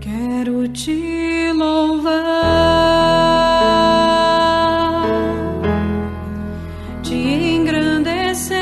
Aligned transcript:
Quero 0.00 0.66
te 0.68 1.52
louvar, 1.52 2.14
te 7.02 7.14
engrandecer 7.14 8.56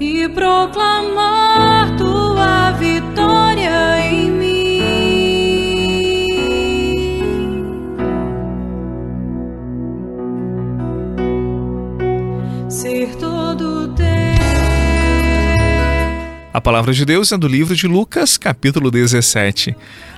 e 0.00 0.28
proclamar 0.30 1.96
tua 1.96 2.72
vitória 2.72 4.00
em 4.00 4.30
mim. 4.32 4.80
Ser 12.68 13.14
todo 13.18 13.94
teu. 13.94 14.33
A 16.54 16.60
palavra 16.60 16.92
de 16.92 17.04
Deus 17.04 17.32
é 17.32 17.36
do 17.36 17.48
livro 17.48 17.74
de 17.74 17.88
Lucas, 17.88 18.38
capítulo 18.38 18.88
17. 18.88 19.74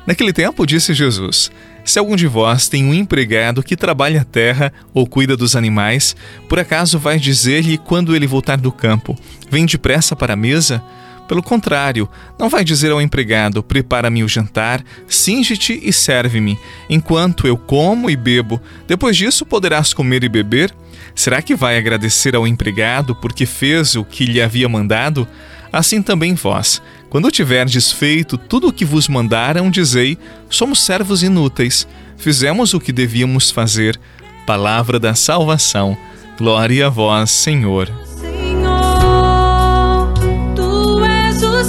Naquele 0.07 0.35
tempo 0.35 0.67
disse 0.67 0.93
Jesus: 0.93 1.51
Se 1.83 1.99
algum 1.99 2.15
de 2.15 2.27
vós 2.27 2.69
tem 2.69 2.85
um 2.85 2.93
empregado 2.93 3.63
que 3.63 3.75
trabalha 3.75 4.21
a 4.21 4.25
terra 4.25 4.71
ou 4.93 5.07
cuida 5.07 5.35
dos 5.35 5.57
animais, 5.57 6.15
por 6.47 6.59
acaso 6.59 6.99
vai 6.99 7.19
dizer-lhe 7.19 7.79
quando 7.79 8.15
ele 8.15 8.27
voltar 8.27 8.59
do 8.59 8.71
campo: 8.71 9.19
Vem 9.51 9.65
depressa 9.65 10.15
para 10.15 10.35
a 10.35 10.37
mesa? 10.37 10.83
Pelo 11.27 11.43
contrário, 11.43 12.07
não 12.39 12.51
vai 12.51 12.63
dizer 12.63 12.93
ao 12.93 13.01
empregado: 13.01 13.63
Prepara-me 13.63 14.23
o 14.23 14.29
jantar, 14.29 14.85
singe-te 15.09 15.81
e 15.83 15.91
serve-me, 15.91 16.59
enquanto 16.91 17.47
eu 17.47 17.57
como 17.57 18.11
e 18.11 18.17
bebo. 18.17 18.61
Depois 18.87 19.17
disso 19.17 19.47
poderás 19.47 19.95
comer 19.95 20.23
e 20.23 20.29
beber? 20.29 20.71
Será 21.15 21.41
que 21.41 21.55
vai 21.55 21.79
agradecer 21.79 22.37
ao 22.37 22.47
empregado 22.47 23.17
porque 23.17 23.47
fez 23.47 23.97
o 23.97 24.05
que 24.05 24.27
lhe 24.27 24.43
havia 24.43 24.69
mandado? 24.69 25.27
Assim 25.73 26.03
também 26.03 26.35
vós, 26.35 26.81
quando 27.11 27.31
tiverdes 27.31 27.93
feito 27.93 28.37
tudo 28.37 28.69
o 28.69 28.73
que 28.73 28.85
vos 28.85 29.09
mandaram, 29.09 29.71
dizei: 29.71 30.19
somos 30.51 30.83
servos 30.83 31.23
inúteis, 31.23 31.87
fizemos 32.17 32.75
o 32.75 32.81
que 32.81 32.93
devíamos 32.93 33.51
fazer. 33.51 33.99
Palavra 34.47 34.99
da 34.99 35.15
salvação. 35.15 35.97
Glória 36.39 36.87
a 36.87 36.91
vós, 36.91 37.31
Senhor. 37.31 37.91
Senhor, 38.21 40.13
tu 40.55 41.03
és 41.05 41.43
o 41.43 41.65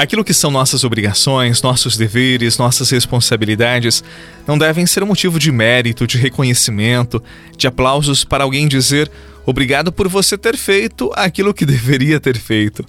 Aquilo 0.00 0.24
que 0.24 0.32
são 0.32 0.50
nossas 0.50 0.82
obrigações, 0.82 1.60
nossos 1.60 1.94
deveres, 1.94 2.56
nossas 2.56 2.88
responsabilidades 2.88 4.02
não 4.46 4.56
devem 4.56 4.86
ser 4.86 5.04
motivo 5.04 5.38
de 5.38 5.52
mérito, 5.52 6.06
de 6.06 6.16
reconhecimento, 6.16 7.22
de 7.54 7.66
aplausos 7.66 8.24
para 8.24 8.42
alguém 8.42 8.66
dizer 8.66 9.10
obrigado 9.44 9.92
por 9.92 10.08
você 10.08 10.38
ter 10.38 10.56
feito 10.56 11.12
aquilo 11.14 11.52
que 11.52 11.66
deveria 11.66 12.18
ter 12.18 12.38
feito. 12.38 12.82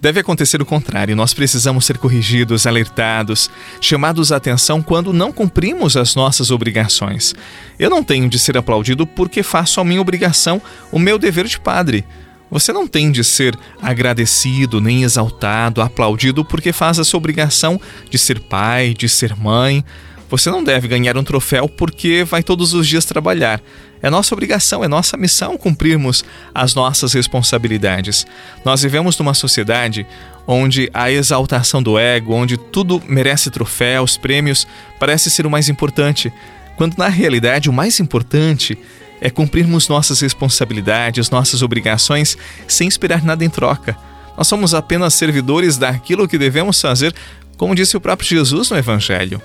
Deve 0.00 0.18
acontecer 0.18 0.60
o 0.60 0.66
contrário, 0.66 1.14
nós 1.14 1.32
precisamos 1.32 1.84
ser 1.84 1.98
corrigidos, 1.98 2.66
alertados, 2.66 3.48
chamados 3.80 4.32
à 4.32 4.36
atenção 4.36 4.82
quando 4.82 5.12
não 5.12 5.30
cumprimos 5.30 5.96
as 5.96 6.16
nossas 6.16 6.50
obrigações. 6.50 7.32
Eu 7.78 7.88
não 7.88 8.02
tenho 8.02 8.28
de 8.28 8.40
ser 8.40 8.58
aplaudido 8.58 9.06
porque 9.06 9.44
faço 9.44 9.80
a 9.80 9.84
minha 9.84 10.00
obrigação, 10.00 10.60
o 10.90 10.98
meu 10.98 11.16
dever 11.16 11.44
de 11.44 11.60
padre. 11.60 12.04
Você 12.50 12.72
não 12.72 12.86
tem 12.86 13.10
de 13.10 13.24
ser 13.24 13.58
agradecido, 13.82 14.80
nem 14.80 15.02
exaltado, 15.02 15.82
aplaudido 15.82 16.44
porque 16.44 16.72
faz 16.72 16.98
a 16.98 17.04
sua 17.04 17.18
obrigação 17.18 17.80
de 18.08 18.18
ser 18.18 18.40
pai, 18.40 18.94
de 18.94 19.08
ser 19.08 19.36
mãe. 19.36 19.84
Você 20.28 20.50
não 20.50 20.62
deve 20.62 20.88
ganhar 20.88 21.16
um 21.16 21.24
troféu 21.24 21.68
porque 21.68 22.24
vai 22.24 22.42
todos 22.42 22.72
os 22.72 22.86
dias 22.86 23.04
trabalhar. 23.04 23.60
É 24.02 24.10
nossa 24.10 24.34
obrigação, 24.34 24.84
é 24.84 24.88
nossa 24.88 25.16
missão 25.16 25.56
cumprirmos 25.56 26.24
as 26.54 26.74
nossas 26.74 27.12
responsabilidades. 27.12 28.26
Nós 28.64 28.82
vivemos 28.82 29.18
numa 29.18 29.34
sociedade 29.34 30.06
onde 30.46 30.88
a 30.94 31.10
exaltação 31.10 31.82
do 31.82 31.98
ego, 31.98 32.32
onde 32.32 32.56
tudo 32.56 33.02
merece 33.08 33.50
troféus, 33.50 34.16
prêmios, 34.16 34.66
parece 34.98 35.30
ser 35.30 35.46
o 35.46 35.50
mais 35.50 35.68
importante, 35.68 36.32
quando 36.76 36.96
na 36.96 37.08
realidade 37.08 37.68
o 37.68 37.72
mais 37.72 37.98
importante 37.98 38.78
é 39.20 39.30
cumprirmos 39.30 39.88
nossas 39.88 40.20
responsabilidades, 40.20 41.30
nossas 41.30 41.62
obrigações 41.62 42.36
sem 42.68 42.88
esperar 42.88 43.24
nada 43.24 43.44
em 43.44 43.50
troca. 43.50 43.96
Nós 44.36 44.46
somos 44.46 44.74
apenas 44.74 45.14
servidores 45.14 45.78
daquilo 45.78 46.28
que 46.28 46.36
devemos 46.36 46.80
fazer, 46.80 47.14
como 47.56 47.74
disse 47.74 47.96
o 47.96 48.00
próprio 48.00 48.28
Jesus 48.28 48.70
no 48.70 48.76
Evangelho. 48.76 49.40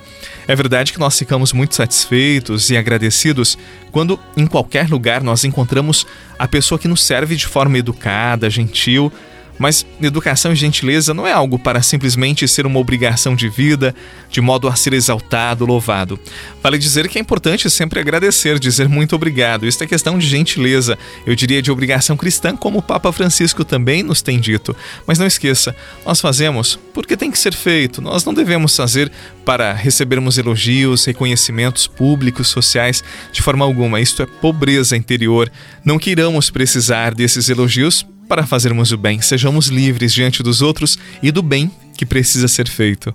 É 0.48 0.56
verdade 0.56 0.92
que 0.92 1.00
nós 1.00 1.18
ficamos 1.18 1.54
muito 1.54 1.76
satisfeitos 1.76 2.70
e 2.70 2.76
agradecidos 2.76 3.58
quando, 3.92 4.20
em 4.36 4.46
qualquer 4.46 4.90
lugar, 4.90 5.24
nós 5.24 5.46
encontramos 5.46 6.06
a 6.38 6.48
pessoa 6.48 6.78
que 6.78 6.90
nos 6.90 7.02
serve 7.03 7.36
de 7.38 7.48
forma 7.48 7.78
educada, 7.78 8.50
gentil, 8.50 9.12
mas 9.58 9.86
educação 10.02 10.52
e 10.52 10.56
gentileza 10.56 11.14
não 11.14 11.28
é 11.28 11.32
algo 11.32 11.60
para 11.60 11.82
simplesmente 11.82 12.48
ser 12.48 12.66
uma 12.66 12.80
obrigação 12.80 13.36
de 13.36 13.50
vida, 13.50 13.94
de 14.30 14.42
modo 14.42 14.68
a 14.68 14.76
ser 14.76 14.94
exaltado, 14.94 15.66
louvado. 15.66 16.20
Vale 16.64 16.78
dizer 16.78 17.08
que 17.08 17.18
é 17.18 17.22
importante 17.22 17.70
sempre 17.70 18.00
agradecer, 18.00 18.60
dizer 18.60 18.88
muito 18.90 19.16
obrigado. 19.16 19.68
Isso 19.68 19.84
é 19.84 19.88
questão 19.88 20.18
de 20.18 20.28
gentileza, 20.28 20.98
eu 21.26 21.36
diria 21.36 21.62
de 21.62 21.72
obrigação 21.72 22.18
cristã, 22.18 22.56
como 22.56 22.80
o 22.80 22.82
Papa 22.82 23.12
Francisco 23.12 23.64
também 23.64 24.04
nos 24.04 24.22
tem 24.22 24.40
dito. 24.40 24.76
Mas 25.06 25.20
não 25.20 25.28
esqueça, 25.28 25.76
nós 26.06 26.20
fazemos 26.20 26.80
porque 26.94 27.18
tem 27.18 27.32
que 27.32 27.40
ser 27.40 27.54
feito. 27.54 28.02
Nós 28.02 28.26
não 28.26 28.34
devemos 28.34 28.76
fazer 28.76 29.12
para 29.46 29.74
recebermos 29.74 30.38
elogios, 30.38 31.06
reconhecimentos 31.06 31.88
públicos, 31.88 32.48
sociais, 32.48 33.04
de 33.32 33.42
forma 33.42 33.66
alguma. 33.66 34.00
Isto 34.00 34.24
é 34.24 34.26
pobreza 34.26 34.96
interior. 34.96 35.52
Não 35.84 35.98
queiramos 35.98 36.50
precisar 36.50 37.14
desses 37.14 37.50
elogios 37.50 38.06
para 38.31 38.47
fazermos 38.47 38.94
o 38.94 38.97
bem, 38.97 39.19
sejamos 39.19 39.68
livres 39.68 40.14
diante 40.14 40.42
dos 40.42 40.62
outros 40.62 40.97
e 41.22 41.31
do 41.31 41.44
bem 41.44 41.69
que 41.97 42.06
precisa 42.06 42.47
ser 42.47 42.66
feito. 42.66 43.14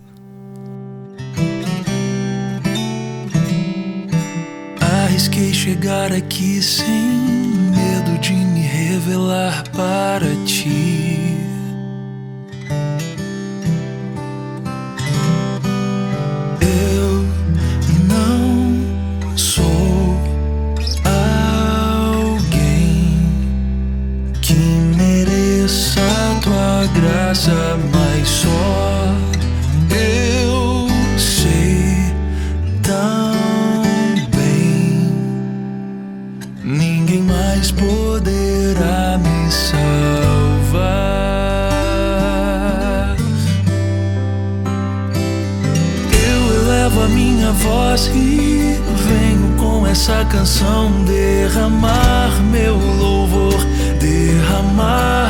Arrisquei 4.79 5.55
chegar 5.55 6.13
aqui 6.13 6.61
sem 6.61 6.85
medo 6.85 8.21
de 8.21 8.35
me 8.35 8.61
revelar 8.61 9.65
para 9.71 10.29
ti. 10.45 11.26
Mereça 25.67 26.01
tua 26.43 26.87
graça, 26.95 27.77
mas 27.93 28.29
só 28.29 29.15
eu 29.91 30.89
sei 31.19 32.15
tão 32.83 33.35
bem. 34.33 35.11
Ninguém 36.63 37.23
mais 37.23 37.73
poderá 37.73 39.19
me 39.19 39.51
salvar. 39.51 39.87
Eu 46.13 46.63
elevo 46.63 47.03
a 47.03 47.09
minha 47.09 47.51
voz 47.51 48.07
e 48.15 48.81
venho 49.09 49.57
com 49.59 49.85
essa 49.85 50.25
canção 50.27 50.93
derramar 51.05 52.31
meu 52.53 52.77
louvor, 52.77 53.67
derramar 53.99 55.26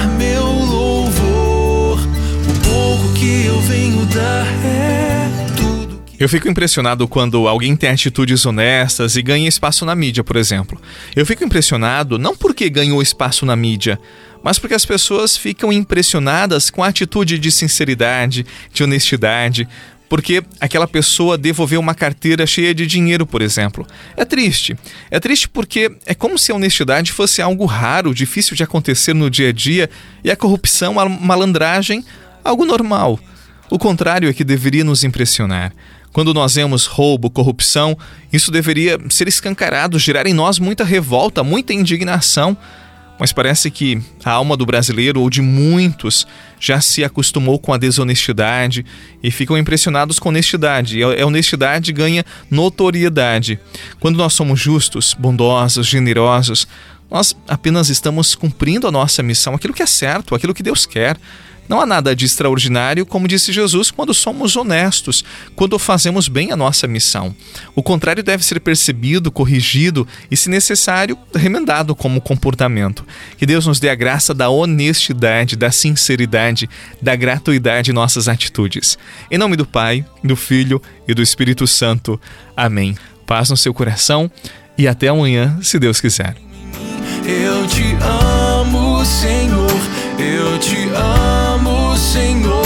eu 3.46 3.60
venho 3.60 4.04
dar 4.06 4.46
é 4.64 5.30
tudo 5.56 6.02
que 6.04 6.22
Eu 6.22 6.28
fico 6.28 6.48
impressionado 6.48 7.06
quando 7.06 7.46
alguém 7.46 7.76
tem 7.76 7.90
atitudes 7.90 8.44
honestas 8.44 9.14
e 9.16 9.22
ganha 9.22 9.48
espaço 9.48 9.84
na 9.84 9.94
mídia, 9.94 10.24
por 10.24 10.36
exemplo. 10.36 10.80
Eu 11.14 11.24
fico 11.24 11.44
impressionado 11.44 12.18
não 12.18 12.36
porque 12.36 12.68
ganhou 12.68 13.00
espaço 13.00 13.46
na 13.46 13.54
mídia, 13.54 14.00
mas 14.42 14.58
porque 14.58 14.74
as 14.74 14.84
pessoas 14.84 15.36
ficam 15.36 15.72
impressionadas 15.72 16.70
com 16.70 16.82
a 16.82 16.88
atitude 16.88 17.38
de 17.38 17.52
sinceridade, 17.52 18.44
de 18.72 18.82
honestidade, 18.82 19.68
porque 20.08 20.42
aquela 20.60 20.88
pessoa 20.88 21.38
devolveu 21.38 21.80
uma 21.80 21.94
carteira 21.94 22.46
cheia 22.46 22.74
de 22.74 22.86
dinheiro, 22.86 23.24
por 23.26 23.42
exemplo. 23.42 23.86
É 24.16 24.24
triste. 24.24 24.76
É 25.08 25.20
triste 25.20 25.48
porque 25.48 25.92
é 26.04 26.14
como 26.14 26.36
se 26.36 26.50
a 26.50 26.54
honestidade 26.54 27.12
fosse 27.12 27.40
algo 27.40 27.64
raro, 27.64 28.14
difícil 28.14 28.56
de 28.56 28.64
acontecer 28.64 29.14
no 29.14 29.30
dia 29.30 29.50
a 29.50 29.52
dia 29.52 29.88
e 30.24 30.30
a 30.30 30.36
corrupção, 30.36 30.98
a 30.98 31.08
malandragem, 31.08 32.04
algo 32.42 32.64
normal. 32.64 33.20
O 33.70 33.78
contrário 33.78 34.28
é 34.28 34.32
que 34.32 34.44
deveria 34.44 34.84
nos 34.84 35.02
impressionar. 35.02 35.72
Quando 36.12 36.32
nós 36.32 36.54
vemos 36.54 36.86
roubo, 36.86 37.28
corrupção, 37.28 37.96
isso 38.32 38.50
deveria 38.50 38.98
ser 39.10 39.28
escancarado, 39.28 39.98
gerar 39.98 40.26
em 40.26 40.32
nós 40.32 40.58
muita 40.58 40.82
revolta, 40.82 41.44
muita 41.44 41.74
indignação. 41.74 42.56
Mas 43.18 43.32
parece 43.32 43.70
que 43.70 44.00
a 44.24 44.30
alma 44.30 44.56
do 44.56 44.66
brasileiro 44.66 45.20
ou 45.20 45.30
de 45.30 45.40
muitos 45.40 46.26
já 46.60 46.80
se 46.80 47.02
acostumou 47.02 47.58
com 47.58 47.72
a 47.72 47.78
desonestidade 47.78 48.84
e 49.22 49.30
ficam 49.30 49.56
impressionados 49.56 50.18
com 50.18 50.28
honestidade. 50.28 50.98
E 50.98 51.02
a 51.02 51.26
honestidade 51.26 51.92
ganha 51.92 52.24
notoriedade. 52.50 53.58
Quando 54.00 54.16
nós 54.16 54.34
somos 54.34 54.60
justos, 54.60 55.14
bondosos, 55.18 55.86
generosos, 55.86 56.68
nós 57.10 57.36
apenas 57.48 57.88
estamos 57.88 58.34
cumprindo 58.34 58.86
a 58.86 58.92
nossa 58.92 59.22
missão, 59.22 59.54
aquilo 59.54 59.74
que 59.74 59.82
é 59.82 59.86
certo, 59.86 60.34
aquilo 60.34 60.54
que 60.54 60.62
Deus 60.62 60.84
quer. 60.84 61.16
Não 61.68 61.80
há 61.80 61.86
nada 61.86 62.14
de 62.14 62.24
extraordinário, 62.24 63.04
como 63.04 63.28
disse 63.28 63.52
Jesus, 63.52 63.90
quando 63.90 64.14
somos 64.14 64.56
honestos, 64.56 65.24
quando 65.54 65.78
fazemos 65.78 66.28
bem 66.28 66.52
a 66.52 66.56
nossa 66.56 66.86
missão. 66.86 67.34
O 67.74 67.82
contrário 67.82 68.22
deve 68.22 68.44
ser 68.44 68.60
percebido, 68.60 69.30
corrigido 69.30 70.06
e, 70.30 70.36
se 70.36 70.48
necessário, 70.48 71.18
remendado 71.34 71.94
como 71.94 72.20
comportamento. 72.20 73.04
Que 73.36 73.46
Deus 73.46 73.66
nos 73.66 73.80
dê 73.80 73.88
a 73.88 73.94
graça 73.94 74.32
da 74.32 74.48
honestidade, 74.48 75.56
da 75.56 75.70
sinceridade, 75.70 76.68
da 77.00 77.16
gratuidade 77.16 77.90
em 77.90 77.94
nossas 77.94 78.28
atitudes. 78.28 78.98
Em 79.30 79.38
nome 79.38 79.56
do 79.56 79.66
Pai, 79.66 80.04
do 80.22 80.36
Filho 80.36 80.80
e 81.06 81.14
do 81.14 81.22
Espírito 81.22 81.66
Santo. 81.66 82.20
Amém. 82.56 82.96
Paz 83.26 83.50
no 83.50 83.56
seu 83.56 83.74
coração 83.74 84.30
e 84.78 84.86
até 84.86 85.08
amanhã, 85.08 85.58
se 85.62 85.78
Deus 85.78 86.00
quiser. 86.00 86.36
Eu 87.24 87.66
te 87.66 87.82
amo, 88.00 88.25
Senhor. 89.06 89.70
Eu 90.18 90.58
te 90.58 90.90
amo, 90.94 91.96
Senhor. 91.96 92.65